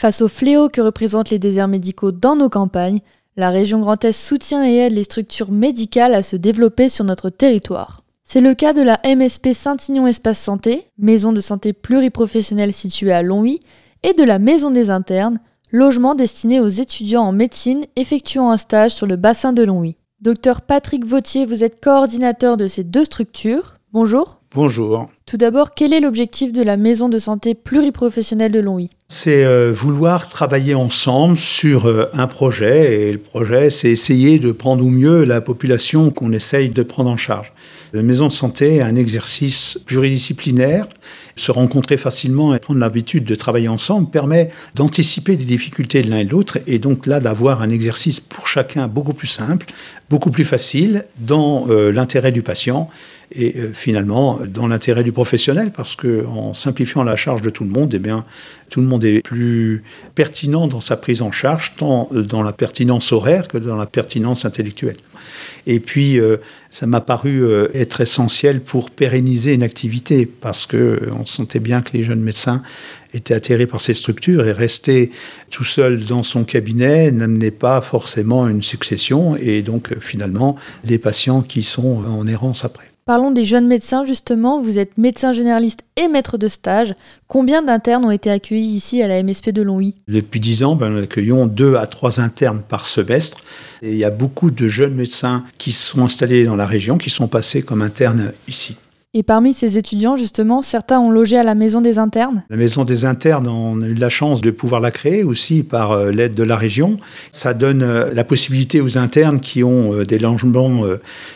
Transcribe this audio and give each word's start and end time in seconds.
Face 0.00 0.22
au 0.22 0.28
fléau 0.28 0.70
que 0.70 0.80
représentent 0.80 1.28
les 1.28 1.38
déserts 1.38 1.68
médicaux 1.68 2.10
dans 2.10 2.34
nos 2.34 2.48
campagnes, 2.48 3.00
la 3.36 3.50
région 3.50 3.80
Grand 3.80 4.02
Est 4.02 4.12
soutient 4.12 4.66
et 4.66 4.76
aide 4.76 4.94
les 4.94 5.04
structures 5.04 5.50
médicales 5.50 6.14
à 6.14 6.22
se 6.22 6.36
développer 6.36 6.88
sur 6.88 7.04
notre 7.04 7.28
territoire. 7.28 8.02
C'est 8.24 8.40
le 8.40 8.54
cas 8.54 8.72
de 8.72 8.80
la 8.80 8.98
MSP 9.04 9.48
Saint-Ignon 9.52 10.06
Espace 10.06 10.38
Santé, 10.38 10.86
maison 10.96 11.34
de 11.34 11.42
santé 11.42 11.74
pluriprofessionnelle 11.74 12.72
située 12.72 13.12
à 13.12 13.20
Longwy, 13.20 13.60
et 14.02 14.14
de 14.14 14.24
la 14.24 14.38
Maison 14.38 14.70
des 14.70 14.88
Internes, 14.88 15.38
logement 15.70 16.14
destiné 16.14 16.60
aux 16.60 16.68
étudiants 16.68 17.24
en 17.24 17.32
médecine 17.32 17.84
effectuant 17.96 18.50
un 18.50 18.56
stage 18.56 18.92
sur 18.92 19.06
le 19.06 19.16
bassin 19.16 19.52
de 19.52 19.64
Longwy. 19.64 19.98
Docteur 20.22 20.62
Patrick 20.62 21.04
Vautier, 21.04 21.44
vous 21.44 21.62
êtes 21.62 21.78
coordinateur 21.84 22.56
de 22.56 22.68
ces 22.68 22.84
deux 22.84 23.04
structures. 23.04 23.76
Bonjour. 23.92 24.40
Bonjour. 24.54 25.10
Tout 25.30 25.36
d'abord, 25.36 25.74
quel 25.74 25.92
est 25.92 26.00
l'objectif 26.00 26.52
de 26.52 26.60
la 26.60 26.76
maison 26.76 27.08
de 27.08 27.16
santé 27.16 27.54
pluriprofessionnelle 27.54 28.50
de 28.50 28.58
Longwy? 28.58 28.90
C'est 29.08 29.44
euh, 29.44 29.72
vouloir 29.72 30.28
travailler 30.28 30.74
ensemble 30.74 31.36
sur 31.36 31.86
euh, 31.86 32.10
un 32.12 32.26
projet 32.26 33.02
et 33.02 33.12
le 33.12 33.18
projet, 33.18 33.70
c'est 33.70 33.90
essayer 33.90 34.40
de 34.40 34.50
prendre 34.50 34.84
au 34.84 34.88
mieux 34.88 35.22
la 35.22 35.40
population 35.40 36.10
qu'on 36.10 36.32
essaye 36.32 36.70
de 36.70 36.82
prendre 36.82 37.10
en 37.10 37.16
charge. 37.16 37.52
La 37.92 38.02
maison 38.02 38.26
de 38.28 38.32
santé 38.32 38.76
est 38.76 38.82
un 38.82 38.94
exercice 38.94 39.80
pluridisciplinaire. 39.86 40.88
Se 41.34 41.50
rencontrer 41.50 41.96
facilement 41.96 42.54
et 42.54 42.60
prendre 42.60 42.78
l'habitude 42.78 43.24
de 43.24 43.34
travailler 43.34 43.68
ensemble 43.68 44.10
permet 44.10 44.50
d'anticiper 44.74 45.36
des 45.36 45.44
difficultés 45.44 46.02
de 46.02 46.10
l'un 46.10 46.18
et 46.18 46.24
de 46.24 46.30
l'autre 46.30 46.58
et 46.66 46.78
donc 46.78 47.06
là 47.06 47.18
d'avoir 47.18 47.62
un 47.62 47.70
exercice 47.70 48.20
pour 48.20 48.46
chacun 48.46 48.86
beaucoup 48.86 49.14
plus 49.14 49.26
simple, 49.26 49.66
beaucoup 50.08 50.30
plus 50.30 50.44
facile 50.44 51.06
dans 51.18 51.66
euh, 51.68 51.90
l'intérêt 51.90 52.30
du 52.30 52.42
patient 52.42 52.88
et 53.32 53.54
finalement 53.72 54.40
dans 54.48 54.66
l'intérêt 54.66 55.04
du 55.04 55.12
professionnel 55.20 55.70
parce 55.70 55.96
que 55.96 56.24
en 56.24 56.54
simplifiant 56.54 57.04
la 57.04 57.14
charge 57.14 57.42
de 57.42 57.50
tout 57.50 57.64
le 57.64 57.68
monde, 57.68 57.92
eh 57.92 57.98
bien 57.98 58.24
tout 58.70 58.80
le 58.80 58.86
monde 58.86 59.04
est 59.04 59.20
plus 59.20 59.82
pertinent 60.14 60.66
dans 60.66 60.80
sa 60.80 60.96
prise 60.96 61.20
en 61.20 61.30
charge, 61.30 61.74
tant 61.76 62.08
euh, 62.14 62.22
dans 62.22 62.42
la 62.42 62.54
pertinence 62.54 63.12
horaire 63.12 63.46
que 63.46 63.58
dans 63.58 63.76
la 63.76 63.84
pertinence 63.84 64.46
intellectuelle. 64.46 64.96
Et 65.66 65.78
puis, 65.78 66.18
euh, 66.18 66.38
ça 66.70 66.86
m'a 66.86 67.02
paru 67.02 67.42
être 67.74 68.00
essentiel 68.00 68.62
pour 68.62 68.90
pérenniser 68.90 69.52
une 69.52 69.62
activité, 69.62 70.24
parce 70.24 70.64
que 70.64 71.10
on 71.20 71.26
sentait 71.26 71.58
bien 71.58 71.82
que 71.82 71.92
les 71.92 72.02
jeunes 72.02 72.22
médecins 72.22 72.62
étaient 73.12 73.34
atterrés 73.34 73.66
par 73.66 73.80
ces 73.82 73.92
structures 73.92 74.46
et 74.46 74.52
rester 74.52 75.10
tout 75.50 75.64
seul 75.64 76.06
dans 76.06 76.22
son 76.22 76.44
cabinet 76.44 77.10
n'amenait 77.10 77.50
pas 77.50 77.82
forcément 77.82 78.48
une 78.48 78.62
succession, 78.62 79.36
et 79.36 79.60
donc 79.60 79.98
finalement, 80.00 80.56
des 80.84 80.98
patients 80.98 81.42
qui 81.42 81.62
sont 81.62 82.04
en 82.06 82.26
errance 82.26 82.64
après. 82.64 82.89
Parlons 83.10 83.32
des 83.32 83.44
jeunes 83.44 83.66
médecins 83.66 84.04
justement. 84.04 84.60
Vous 84.60 84.78
êtes 84.78 84.96
médecin 84.96 85.32
généraliste 85.32 85.80
et 85.96 86.06
maître 86.06 86.38
de 86.38 86.46
stage. 86.46 86.94
Combien 87.26 87.60
d'internes 87.60 88.04
ont 88.04 88.12
été 88.12 88.30
accueillis 88.30 88.76
ici 88.76 89.02
à 89.02 89.08
la 89.08 89.20
MSP 89.20 89.50
de 89.50 89.62
Longwy? 89.62 89.96
Depuis 90.06 90.38
dix 90.38 90.62
ans, 90.62 90.76
ben, 90.76 90.90
nous 90.90 91.02
accueillons 91.02 91.48
deux 91.48 91.74
à 91.74 91.88
trois 91.88 92.20
internes 92.20 92.62
par 92.62 92.86
semestre. 92.86 93.40
Et 93.82 93.90
il 93.90 93.96
y 93.96 94.04
a 94.04 94.10
beaucoup 94.10 94.52
de 94.52 94.68
jeunes 94.68 94.94
médecins 94.94 95.44
qui 95.58 95.72
sont 95.72 96.04
installés 96.04 96.44
dans 96.44 96.54
la 96.54 96.68
région, 96.68 96.98
qui 96.98 97.10
sont 97.10 97.26
passés 97.26 97.62
comme 97.62 97.82
internes 97.82 98.30
ici. 98.46 98.76
Et 99.12 99.24
parmi 99.24 99.54
ces 99.54 99.76
étudiants, 99.76 100.16
justement, 100.16 100.62
certains 100.62 101.00
ont 101.00 101.10
logé 101.10 101.36
à 101.36 101.42
la 101.42 101.56
maison 101.56 101.80
des 101.80 101.98
internes 101.98 102.44
La 102.48 102.56
maison 102.56 102.84
des 102.84 103.04
internes, 103.04 103.48
on 103.48 103.82
a 103.82 103.86
eu 103.86 103.94
la 103.94 104.08
chance 104.08 104.40
de 104.40 104.52
pouvoir 104.52 104.80
la 104.80 104.92
créer 104.92 105.24
aussi 105.24 105.64
par 105.64 105.90
euh, 105.90 106.12
l'aide 106.12 106.34
de 106.34 106.44
la 106.44 106.54
région. 106.54 106.96
Ça 107.32 107.52
donne 107.52 107.82
euh, 107.82 108.14
la 108.14 108.22
possibilité 108.22 108.80
aux 108.80 108.98
internes 108.98 109.40
qui 109.40 109.64
ont 109.64 109.94
euh, 109.94 110.04
des 110.04 110.20
logements 110.20 110.84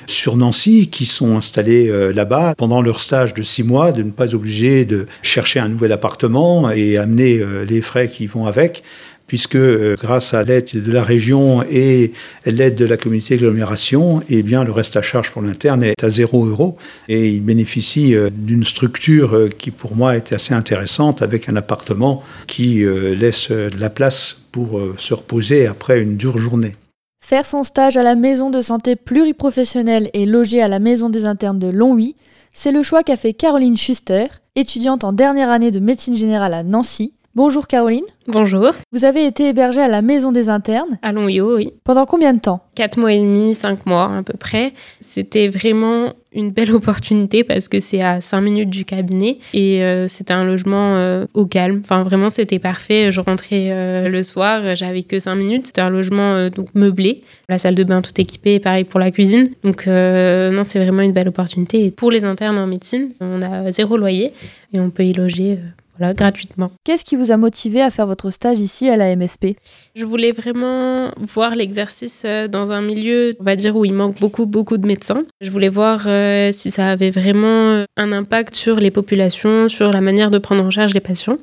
sur 0.07 0.37
Nancy, 0.37 0.89
qui 0.89 1.05
sont 1.05 1.37
installés 1.37 1.91
là-bas 2.13 2.55
pendant 2.57 2.81
leur 2.81 3.01
stage 3.01 3.35
de 3.35 3.43
six 3.43 3.65
mois, 3.65 3.91
de 3.91 4.05
ne 4.05 4.11
pas 4.11 4.35
obligés 4.35 4.85
de 4.85 5.07
chercher 5.23 5.59
un 5.59 5.69
nouvel 5.69 5.91
appartement 5.91 6.71
et 6.71 6.97
amener 6.97 7.43
les 7.67 7.81
frais 7.81 8.09
qui 8.09 8.27
vont 8.27 8.47
avec 8.47 8.85
puisque 9.27 9.57
euh, 9.57 9.97
grâce 10.01 10.35
à 10.35 10.43
l'aide 10.43 10.71
de 10.73 10.93
la 10.93 11.03
région 11.03 11.63
et 11.71 12.13
l'aide 12.47 12.75
de 12.75 12.85
la 12.85 12.97
communauté 12.97 13.37
d'agglomération, 13.37 14.23
eh 14.29 14.43
le 14.43 14.71
reste 14.71 14.97
à 14.97 15.03
charge 15.03 15.31
pour 15.31 15.43
l'interne 15.43 15.83
est 15.83 16.05
à 16.05 16.09
0 16.09 16.47
euros 16.47 16.77
et 17.09 17.29
il 17.29 17.41
bénéficie 17.43 18.15
euh, 18.15 18.31
d'une 18.33 18.65
structure 18.65 19.35
euh, 19.35 19.49
qui 19.49 19.71
pour 19.71 19.97
moi 19.97 20.17
était 20.17 20.35
assez 20.35 20.55
intéressante 20.55 21.23
avec 21.23 21.49
un 21.49 21.57
appartement 21.57 22.23
qui 22.47 22.85
laisse 22.85 23.51
de 23.51 23.79
la 23.79 23.91
place 23.91 24.37
pour 24.53 24.81
se 24.99 25.15
reposer 25.15 25.67
après 25.67 26.01
une 26.01 26.17
dure 26.17 26.39
journée. 26.39 26.77
Faire 27.25 27.47
son 27.47 27.63
stage 27.63 27.97
à 27.97 28.03
la 28.03 28.15
maison 28.15 28.51
de 28.51 28.61
santé 28.61 28.97
pluriprofessionnelle 28.97 30.11
et 30.13 30.27
loger 30.27 30.63
à 30.63 30.69
la 30.69 30.79
maison 30.79 31.09
des 31.09 31.25
internes 31.25 31.59
de 31.59 31.69
Longwy, 31.69 32.17
c'est 32.53 32.73
le 32.73 32.83
choix 32.83 33.03
qu'a 33.03 33.17
fait 33.17 33.33
Caroline 33.33 33.77
Schuster, 33.77 34.27
étudiante 34.57 35.05
en 35.05 35.13
dernière 35.13 35.51
année 35.51 35.71
de 35.71 35.81
médecine 35.81 36.17
générale 36.17 36.55
à 36.55 36.63
Nancy, 36.63 37.15
Bonjour 37.37 37.67
Caroline. 37.67 38.05
Bonjour. 38.29 38.71
Vous 38.93 39.05
avez 39.05 39.27
été 39.27 39.49
hébergée 39.49 39.81
à 39.81 39.89
la 39.89 40.03
maison 40.03 40.31
des 40.31 40.49
internes 40.49 41.01
À 41.03 41.11
Longyo, 41.11 41.57
oui. 41.57 41.73
Pendant 41.83 42.07
combien 42.07 42.33
de 42.33 42.39
temps? 42.39 42.61
Quatre 42.77 42.97
mois 42.97 43.13
et 43.13 43.19
demi, 43.19 43.57
cinq 43.57 43.87
mois 43.87 44.19
à 44.19 44.23
peu 44.23 44.39
près. 44.39 44.73
C'était 45.01 45.49
vraiment 45.49 46.13
une 46.33 46.53
belle 46.53 46.71
opportunité 46.77 47.43
parce 47.43 47.67
que 47.67 47.81
c'est 47.81 48.01
à 48.05 48.21
cinq 48.21 48.41
minutes 48.41 48.71
du 48.71 48.85
cabinet 48.85 49.39
et 49.53 49.83
euh, 49.83 50.07
c'était 50.07 50.33
un 50.33 50.45
logement 50.45 50.95
euh, 50.95 51.27
au 51.35 51.47
calme. 51.47 51.81
Enfin, 51.85 52.05
vraiment, 52.05 52.29
c'était 52.29 52.61
parfait. 52.61 53.11
Je 53.11 53.21
rentrais 53.21 53.73
euh, 53.73 54.09
le 54.09 54.23
soir, 54.23 54.77
j'avais 54.77 55.03
que 55.03 55.19
cinq 55.19 55.35
minutes. 55.35 55.67
C'était 55.67 55.83
un 55.83 55.91
logement 55.91 56.49
donc 56.51 56.69
meublé, 56.77 57.23
la 57.49 57.59
salle 57.59 57.75
de 57.75 57.83
bain 57.83 58.01
tout 58.01 58.13
équipée, 58.21 58.61
pareil 58.61 58.85
pour 58.85 59.01
la 59.01 59.11
cuisine. 59.11 59.51
Donc, 59.65 59.89
non, 59.89 60.63
c'est 60.63 60.79
vraiment 60.79 61.03
une 61.03 61.13
belle 61.13 61.29
opportunité. 61.29 61.85
Et 61.85 61.91
pour 61.91 62.13
les 62.13 62.25
internes 62.25 62.61
en 62.61 62.69
médecine, 62.69 63.09
on 63.21 63.43
a 63.43 63.73
zéro 63.73 63.97
loyer 63.97 64.33
et 64.73 64.79
on 64.79 64.91
peut 64.91 65.03
y 65.03 65.13
loger 65.13 65.59
voilà, 65.97 66.13
gratuitement. 66.13 66.73
Qu'est-ce 66.83 67.05
qui 67.05 67.15
vous 67.15 67.31
a 67.31 67.37
motivé 67.37 67.81
à 67.81 67.91
faire 67.91 68.07
votre 68.07 68.31
stage 68.31 68.59
ici 68.59 68.89
à 68.89 68.97
la 68.97 69.15
MSP 69.15 69.57
Je 69.95 70.05
voulais 70.05 70.33
vraiment 70.33 71.11
voir 71.19 71.55
l'exercice 71.55 72.23
euh, 72.25 72.49
dans 72.49 72.73
un 72.73 72.81
milieu, 72.81 73.33
on 73.39 73.45
va 73.45 73.55
dire, 73.55 73.77
où 73.77 73.85
il 73.85 73.93
manque 73.93 74.19
beaucoup, 74.19 74.47
beaucoup 74.47 74.77
de 74.77 74.87
médecins. 74.87 75.25
Je 75.41 75.51
voulais 75.51 75.69
voir 75.69 76.05
euh, 76.07 76.51
si 76.53 76.73
ça 76.73 76.89
avait 76.89 77.11
vraiment 77.11 77.47
euh, 77.47 77.85
un 77.97 78.11
impact 78.11 78.57
sur 78.57 78.81
les 78.81 78.91
populations, 78.91 79.69
sur 79.69 79.93
la 79.93 80.01
manière 80.01 80.31
de 80.33 80.39
prendre 80.39 80.65
en 80.65 80.71
charge 80.71 80.95
les 80.95 81.01
patients. 81.01 81.39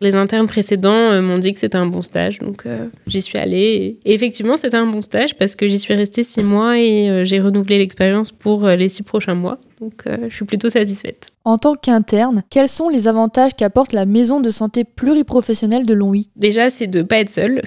Les 0.00 0.14
internes 0.14 0.46
précédents 0.46 1.20
m'ont 1.20 1.38
dit 1.38 1.52
que 1.52 1.60
c'était 1.60 1.76
un 1.76 1.86
bon 1.86 2.00
stage, 2.02 2.38
donc 2.38 2.64
j'y 3.06 3.20
suis 3.20 3.38
allée. 3.38 3.98
Et 4.04 4.14
effectivement, 4.14 4.56
c'était 4.56 4.76
un 4.76 4.86
bon 4.86 5.02
stage 5.02 5.36
parce 5.36 5.56
que 5.56 5.68
j'y 5.68 5.78
suis 5.78 5.94
restée 5.94 6.24
six 6.24 6.42
mois 6.42 6.78
et 6.78 7.24
j'ai 7.24 7.40
renouvelé 7.40 7.78
l'expérience 7.78 8.32
pour 8.32 8.66
les 8.66 8.88
six 8.88 9.02
prochains 9.02 9.34
mois. 9.34 9.58
Donc 9.80 10.02
euh, 10.06 10.16
je 10.28 10.34
suis 10.34 10.44
plutôt 10.44 10.68
satisfaite. 10.68 11.28
En 11.44 11.56
tant 11.56 11.74
qu'interne, 11.74 12.42
quels 12.50 12.68
sont 12.68 12.88
les 12.88 13.08
avantages 13.08 13.52
qu'apporte 13.56 13.92
la 13.92 14.04
maison 14.04 14.40
de 14.40 14.50
santé 14.50 14.84
pluriprofessionnelle 14.84 15.86
de 15.86 15.94
Longwy? 15.94 16.28
Déjà, 16.36 16.68
c'est 16.68 16.86
de 16.86 16.98
ne 16.98 17.04
pas 17.04 17.18
être 17.18 17.30
seule. 17.30 17.62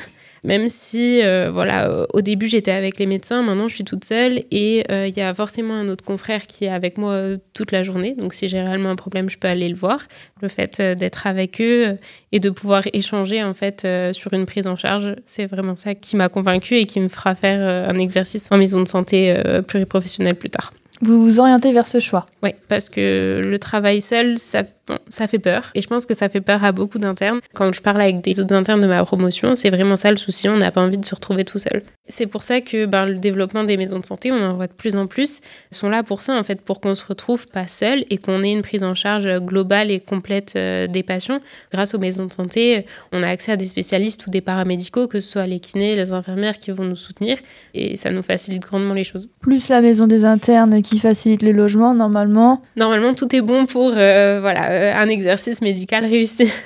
Même 0.45 0.67
si, 0.67 1.21
euh, 1.23 1.49
voilà, 1.53 2.05
au 2.13 2.19
début 2.19 2.49
j'étais 2.49 2.73
avec 2.73 2.99
les 2.99 3.05
médecins, 3.05 3.41
maintenant 3.41 3.69
je 3.69 3.75
suis 3.75 3.85
toute 3.85 4.03
seule 4.03 4.41
et 4.51 4.83
euh, 4.91 5.07
il 5.07 5.15
y 5.15 5.21
a 5.21 5.33
forcément 5.33 5.73
un 5.73 5.87
autre 5.87 6.03
confrère 6.03 6.47
qui 6.47 6.65
est 6.65 6.69
avec 6.69 6.97
moi 6.97 7.17
toute 7.53 7.71
la 7.71 7.81
journée. 7.83 8.13
Donc 8.13 8.33
si 8.33 8.49
j'ai 8.49 8.61
réellement 8.61 8.89
un 8.89 8.97
problème, 8.97 9.29
je 9.29 9.37
peux 9.37 9.47
aller 9.47 9.69
le 9.69 9.75
voir. 9.75 10.05
Le 10.41 10.49
fait 10.49 10.81
d'être 10.81 11.27
avec 11.27 11.61
eux 11.61 11.97
et 12.33 12.41
de 12.41 12.49
pouvoir 12.49 12.83
échanger 12.91 13.41
en 13.41 13.53
fait 13.53 13.87
sur 14.11 14.33
une 14.33 14.45
prise 14.45 14.67
en 14.67 14.75
charge, 14.75 15.15
c'est 15.23 15.45
vraiment 15.45 15.77
ça 15.77 15.95
qui 15.95 16.17
m'a 16.17 16.27
convaincue 16.27 16.75
et 16.75 16.85
qui 16.87 16.99
me 16.99 17.07
fera 17.07 17.35
faire 17.35 17.89
un 17.89 17.97
exercice 17.97 18.51
en 18.51 18.57
maison 18.57 18.81
de 18.81 18.87
santé 18.89 19.33
pluriprofessionnelle 19.65 20.35
plus 20.35 20.49
tard. 20.49 20.73
Vous 21.03 21.21
vous 21.21 21.39
orientez 21.39 21.73
vers 21.73 21.85
ce 21.85 21.99
choix. 21.99 22.25
Oui, 22.41 22.51
parce 22.69 22.89
que 22.89 23.41
le 23.43 23.59
travail 23.59 23.99
seul, 23.99 24.37
ça, 24.37 24.63
ça 25.09 25.27
fait 25.27 25.39
peur. 25.39 25.71
Et 25.75 25.81
je 25.81 25.87
pense 25.87 26.05
que 26.05 26.13
ça 26.13 26.29
fait 26.29 26.41
peur 26.41 26.63
à 26.63 26.71
beaucoup 26.71 26.99
d'internes. 26.99 27.39
Quand 27.53 27.71
je 27.73 27.81
parle 27.81 28.01
avec 28.01 28.21
des 28.21 28.39
autres 28.39 28.53
internes 28.53 28.81
de 28.81 28.87
ma 28.87 29.03
promotion, 29.05 29.55
c'est 29.55 29.69
vraiment 29.69 29.95
ça 29.95 30.11
le 30.11 30.17
souci. 30.17 30.49
On 30.49 30.57
n'a 30.57 30.71
pas 30.71 30.81
envie 30.81 30.97
de 30.97 31.05
se 31.05 31.15
retrouver 31.15 31.45
tout 31.45 31.57
seul. 31.57 31.83
C'est 32.09 32.27
pour 32.27 32.43
ça 32.43 32.59
que 32.59 32.85
ben, 32.85 33.05
le 33.05 33.15
développement 33.15 33.63
des 33.63 33.77
maisons 33.77 33.99
de 33.99 34.05
santé, 34.05 34.31
on 34.31 34.41
en 34.41 34.55
voit 34.55 34.67
de 34.67 34.73
plus 34.73 34.97
en 34.97 35.07
plus, 35.07 35.39
sont 35.71 35.89
là 35.89 36.03
pour 36.03 36.21
ça, 36.21 36.37
en 36.37 36.43
fait, 36.43 36.59
pour 36.59 36.81
qu'on 36.81 36.95
se 36.95 37.05
retrouve 37.05 37.47
pas 37.47 37.67
seul 37.67 38.03
et 38.09 38.17
qu'on 38.17 38.43
ait 38.43 38.51
une 38.51 38.61
prise 38.61 38.83
en 38.83 38.93
charge 38.93 39.39
globale 39.39 39.89
et 39.89 40.01
complète 40.01 40.53
euh, 40.57 40.87
des 40.87 41.01
patients. 41.01 41.39
Grâce 41.71 41.93
aux 41.93 41.99
maisons 41.99 42.25
de 42.25 42.33
santé, 42.33 42.85
on 43.13 43.23
a 43.23 43.27
accès 43.27 43.53
à 43.53 43.55
des 43.55 43.65
spécialistes 43.65 44.27
ou 44.27 44.29
des 44.29 44.41
paramédicaux, 44.41 45.07
que 45.07 45.21
ce 45.21 45.31
soit 45.31 45.47
les 45.47 45.59
kinés, 45.61 45.95
les 45.95 46.11
infirmières 46.11 46.57
qui 46.57 46.71
vont 46.71 46.83
nous 46.83 46.97
soutenir. 46.97 47.37
Et 47.73 47.95
ça 47.95 48.09
nous 48.09 48.23
facilite 48.23 48.63
grandement 48.63 48.93
les 48.93 49.05
choses. 49.05 49.29
Plus 49.39 49.69
la 49.69 49.81
maison 49.81 50.05
des 50.05 50.25
internes 50.25 50.81
qui 50.81 50.99
facilite 50.99 51.41
les 51.41 51.53
logements, 51.53 51.93
normalement. 51.93 52.61
Normalement, 52.75 53.13
tout 53.13 53.33
est 53.33 53.41
bon 53.41 53.65
pour 53.65 53.93
euh, 53.95 54.39
voilà, 54.41 54.72
un 54.73 55.07
exercice 55.07 55.61
médical 55.61 56.05
réussi. 56.05 56.51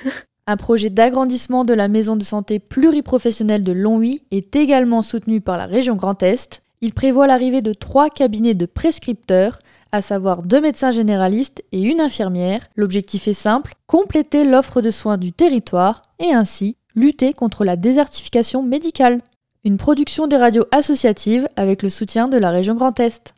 Un 0.50 0.56
projet 0.56 0.88
d'agrandissement 0.88 1.66
de 1.66 1.74
la 1.74 1.88
maison 1.88 2.16
de 2.16 2.24
santé 2.24 2.58
pluriprofessionnelle 2.58 3.62
de 3.62 3.72
Longwy 3.72 4.22
est 4.30 4.56
également 4.56 5.02
soutenu 5.02 5.42
par 5.42 5.58
la 5.58 5.66
région 5.66 5.94
Grand 5.94 6.22
Est. 6.22 6.62
Il 6.80 6.94
prévoit 6.94 7.26
l'arrivée 7.26 7.60
de 7.60 7.74
trois 7.74 8.08
cabinets 8.08 8.54
de 8.54 8.64
prescripteurs, 8.64 9.58
à 9.92 10.00
savoir 10.00 10.42
deux 10.42 10.62
médecins 10.62 10.90
généralistes 10.90 11.62
et 11.72 11.82
une 11.82 12.00
infirmière. 12.00 12.66
L'objectif 12.76 13.28
est 13.28 13.34
simple, 13.34 13.74
compléter 13.86 14.44
l'offre 14.44 14.80
de 14.80 14.90
soins 14.90 15.18
du 15.18 15.32
territoire 15.32 16.04
et 16.18 16.32
ainsi 16.32 16.76
lutter 16.94 17.34
contre 17.34 17.66
la 17.66 17.76
désertification 17.76 18.62
médicale. 18.62 19.20
Une 19.64 19.76
production 19.76 20.28
des 20.28 20.36
radios 20.38 20.64
associatives 20.72 21.46
avec 21.56 21.82
le 21.82 21.90
soutien 21.90 22.26
de 22.26 22.38
la 22.38 22.50
région 22.50 22.74
Grand 22.74 22.98
Est. 23.00 23.22